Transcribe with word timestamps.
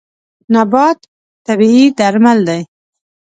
نبات 0.53 0.99
طبیعي 1.47 1.85
درمل 1.97 2.39
دی. 2.47 2.61